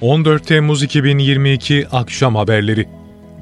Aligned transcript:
14 0.00 0.46
Temmuz 0.46 0.82
2022 0.82 1.86
Akşam 1.92 2.36
Haberleri 2.36 2.88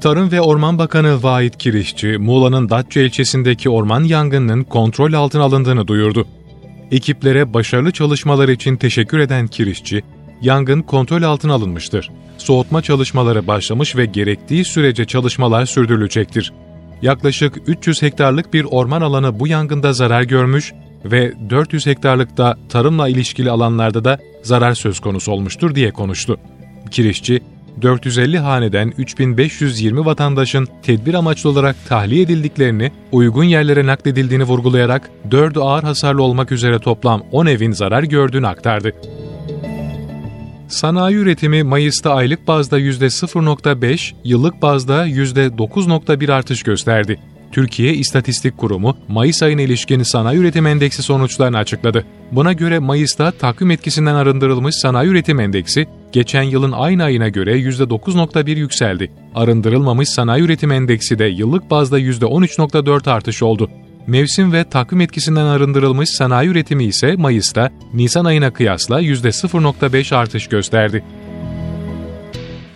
Tarım 0.01 0.31
ve 0.31 0.41
Orman 0.41 0.77
Bakanı 0.77 1.23
Vahit 1.23 1.57
Kirişçi, 1.57 2.17
Muğla'nın 2.17 2.69
Datça 2.69 3.01
ilçesindeki 3.01 3.69
orman 3.69 4.03
yangınının 4.03 4.63
kontrol 4.63 5.13
altına 5.13 5.43
alındığını 5.43 5.87
duyurdu. 5.87 6.27
Ekiplere 6.91 7.53
başarılı 7.53 7.91
çalışmalar 7.91 8.49
için 8.49 8.75
teşekkür 8.75 9.19
eden 9.19 9.47
Kirişçi, 9.47 10.03
yangın 10.41 10.81
kontrol 10.81 11.23
altına 11.23 11.53
alınmıştır. 11.53 12.09
Soğutma 12.37 12.81
çalışmaları 12.81 13.47
başlamış 13.47 13.95
ve 13.95 14.05
gerektiği 14.05 14.65
sürece 14.65 15.05
çalışmalar 15.05 15.65
sürdürülecektir. 15.65 16.53
Yaklaşık 17.01 17.53
300 17.67 18.01
hektarlık 18.01 18.53
bir 18.53 18.63
orman 18.63 19.01
alanı 19.01 19.39
bu 19.39 19.47
yangında 19.47 19.93
zarar 19.93 20.23
görmüş 20.23 20.73
ve 21.11 21.33
400 21.49 21.85
hektarlıkta 21.85 22.57
tarımla 22.69 23.07
ilişkili 23.09 23.51
alanlarda 23.51 24.05
da 24.05 24.17
zarar 24.43 24.73
söz 24.73 24.99
konusu 24.99 25.31
olmuştur 25.31 25.75
diye 25.75 25.91
konuştu. 25.91 26.37
Kirişçi, 26.91 27.41
450 27.81 28.37
haneden 28.37 28.93
3520 28.97 30.05
vatandaşın 30.05 30.67
tedbir 30.83 31.13
amaçlı 31.13 31.49
olarak 31.49 31.75
tahliye 31.87 32.21
edildiklerini, 32.21 32.91
uygun 33.11 33.43
yerlere 33.43 33.85
nakledildiğini 33.85 34.43
vurgulayarak 34.43 35.09
4 35.31 35.57
ağır 35.57 35.83
hasarlı 35.83 36.23
olmak 36.23 36.51
üzere 36.51 36.79
toplam 36.79 37.23
10 37.31 37.45
evin 37.45 37.71
zarar 37.71 38.03
gördüğünü 38.03 38.47
aktardı. 38.47 38.93
Sanayi 40.67 41.15
üretimi 41.15 41.63
Mayıs'ta 41.63 42.13
aylık 42.13 42.47
bazda 42.47 42.79
%0.5, 42.79 44.13
yıllık 44.23 44.61
bazda 44.61 45.07
%9.1 45.07 46.33
artış 46.33 46.63
gösterdi. 46.63 47.19
Türkiye 47.51 47.93
İstatistik 47.93 48.57
Kurumu, 48.57 48.97
Mayıs 49.07 49.43
ayına 49.43 49.61
ilişkin 49.61 50.03
sanayi 50.03 50.39
üretim 50.39 50.67
endeksi 50.67 51.03
sonuçlarını 51.03 51.57
açıkladı. 51.57 52.05
Buna 52.31 52.53
göre 52.53 52.79
Mayıs'ta 52.79 53.31
takvim 53.31 53.71
etkisinden 53.71 54.15
arındırılmış 54.15 54.75
sanayi 54.75 55.09
üretim 55.09 55.39
endeksi, 55.39 55.87
geçen 56.11 56.43
yılın 56.43 56.71
aynı 56.71 57.03
ayına 57.03 57.29
göre 57.29 57.59
%9.1 57.59 58.49
yükseldi. 58.49 59.11
Arındırılmamış 59.35 60.09
sanayi 60.09 60.43
üretim 60.43 60.71
endeksi 60.71 61.19
de 61.19 61.25
yıllık 61.25 61.71
bazda 61.71 61.99
%13.4 61.99 63.09
artış 63.09 63.43
oldu. 63.43 63.69
Mevsim 64.07 64.53
ve 64.53 64.63
takvim 64.63 65.01
etkisinden 65.01 65.45
arındırılmış 65.45 66.09
sanayi 66.09 66.49
üretimi 66.49 66.83
ise 66.83 67.15
Mayıs'ta 67.15 67.69
Nisan 67.93 68.25
ayına 68.25 68.53
kıyasla 68.53 69.01
%0.5 69.01 70.15
artış 70.15 70.47
gösterdi. 70.47 71.03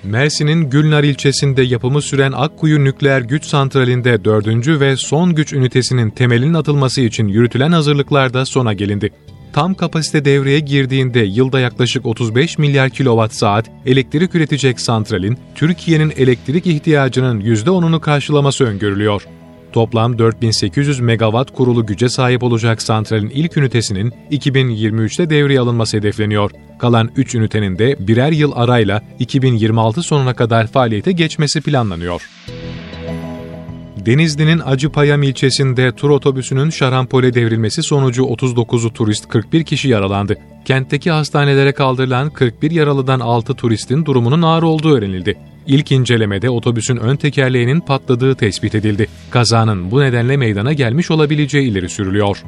Mersin'in 0.04 0.70
Gülnar 0.70 1.04
ilçesinde 1.04 1.62
yapımı 1.62 2.02
süren 2.02 2.32
Akkuyu 2.32 2.84
Nükleer 2.84 3.22
Güç 3.22 3.46
Santrali'nde 3.46 4.26
dördüncü 4.26 4.80
ve 4.80 4.96
son 4.98 5.36
güç 5.36 5.54
ünitesinin 5.54 6.10
temelinin 6.10 6.54
atılması 6.54 7.02
için 7.02 7.28
yürütülen 7.28 7.72
hazırlıklarda 7.72 8.46
sona 8.46 8.74
gelindi. 8.74 9.12
Tam 9.54 9.74
kapasite 9.74 10.26
devreye 10.26 10.60
girdiğinde 10.60 11.20
yılda 11.20 11.60
yaklaşık 11.60 12.06
35 12.06 12.58
milyar 12.58 12.90
kilowatt 12.90 13.34
saat 13.34 13.70
elektrik 13.86 14.36
üretecek 14.36 14.80
santralin, 14.80 15.38
Türkiye'nin 15.56 16.14
elektrik 16.18 16.68
ihtiyacının 16.68 17.42
%10'unu 17.42 18.00
karşılaması 18.00 18.64
öngörülüyor. 18.64 19.28
Toplam 19.74 20.20
4800 20.20 21.00
megawatt 21.00 21.52
kurulu 21.52 21.86
güce 21.86 22.10
sahip 22.10 22.44
olacak 22.44 22.82
santralin 22.82 23.30
ilk 23.30 23.58
ünitesinin 23.58 24.14
2023'te 24.32 25.30
devreye 25.30 25.60
alınması 25.60 25.98
hedefleniyor. 25.98 26.52
Kalan 26.80 27.10
3 27.16 27.36
ünitenin 27.36 27.80
de 27.80 27.96
birer 28.00 28.32
yıl 28.32 28.52
arayla 28.56 29.02
2026 29.20 30.04
sonuna 30.04 30.34
kadar 30.34 30.68
faaliyete 30.68 31.12
geçmesi 31.12 31.62
planlanıyor. 31.62 32.22
Denizli'nin 34.06 34.62
Acıpayam 34.66 35.24
ilçesinde 35.24 35.92
tur 35.92 36.10
otobüsünün 36.10 36.70
şarampole 36.70 37.34
devrilmesi 37.34 37.84
sonucu 37.84 38.24
39'u 38.24 38.94
turist 38.94 39.30
41 39.30 39.64
kişi 39.64 39.90
yaralandı. 39.90 40.38
Kentteki 40.66 41.12
hastanelere 41.12 41.72
kaldırılan 41.72 42.30
41 42.30 42.72
yaralıdan 42.72 43.20
6 43.20 43.54
turistin 43.56 44.06
durumunun 44.06 44.42
ağır 44.42 44.64
olduğu 44.64 44.98
öğrenildi. 44.98 45.38
İlk 45.68 45.92
incelemede 45.92 46.50
otobüsün 46.50 46.98
ön 46.98 47.16
tekerleğinin 47.16 47.80
patladığı 47.80 48.36
tespit 48.36 48.76
edildi. 48.76 49.08
Kazanın 49.30 49.92
bu 49.92 50.02
nedenle 50.02 50.38
meydana 50.38 50.74
gelmiş 50.74 51.12
olabileceği 51.12 51.72
ileri 51.72 51.90
sürülüyor. 51.90 52.44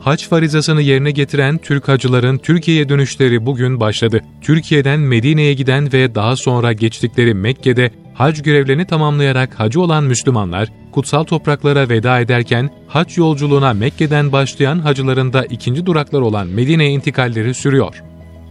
Haç 0.00 0.28
farizasını 0.28 0.82
yerine 0.82 1.10
getiren 1.10 1.58
Türk 1.58 1.88
hacıların 1.88 2.38
Türkiye'ye 2.38 2.88
dönüşleri 2.88 3.46
bugün 3.46 3.80
başladı. 3.80 4.20
Türkiye'den 4.40 5.00
Medine'ye 5.00 5.54
giden 5.54 5.92
ve 5.92 6.14
daha 6.14 6.36
sonra 6.36 6.72
geçtikleri 6.72 7.34
Mekke'de 7.34 7.90
hac 8.14 8.42
görevlerini 8.42 8.86
tamamlayarak 8.86 9.60
hacı 9.60 9.80
olan 9.80 10.04
Müslümanlar, 10.04 10.68
kutsal 10.92 11.24
topraklara 11.24 11.88
veda 11.88 12.20
ederken 12.20 12.70
hac 12.88 13.18
yolculuğuna 13.18 13.74
Mekke'den 13.74 14.32
başlayan 14.32 14.78
hacıların 14.78 15.32
da 15.32 15.44
ikinci 15.44 15.86
duraklar 15.86 16.20
olan 16.20 16.46
Medine'ye 16.46 16.90
intikalleri 16.90 17.54
sürüyor. 17.54 18.02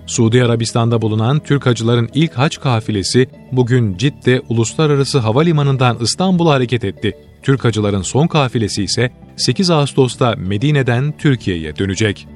Suudi 0.08 0.44
Arabistan'da 0.44 1.02
bulunan 1.02 1.40
Türk 1.40 1.66
hacıların 1.66 2.10
ilk 2.14 2.34
hac 2.34 2.58
kafilesi 2.58 3.30
bugün 3.52 3.98
Cidde 3.98 4.42
Uluslararası 4.50 5.20
Havalimanı'ndan 5.20 5.98
İstanbul'a 6.02 6.54
hareket 6.54 6.84
etti. 6.84 7.18
Türk 7.44 7.66
hacıların 7.66 8.02
son 8.02 8.28
kafilesi 8.28 8.84
ise 8.84 9.12
8 9.38 9.70
Ağustos'ta 9.70 10.36
Medine'den 10.38 11.18
Türkiye'ye 11.18 11.76
dönecek. 11.76 12.28